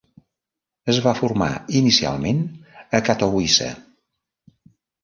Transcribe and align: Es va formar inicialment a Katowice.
Es 0.93 0.99
va 1.07 1.13
formar 1.19 1.51
inicialment 1.81 2.41
a 3.01 3.05
Katowice. 3.11 3.71